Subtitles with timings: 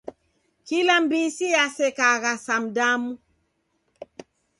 [0.67, 3.11] Kila mbisi yasekagha sa mdamu.